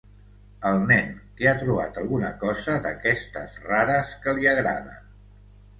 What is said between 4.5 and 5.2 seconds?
agraden.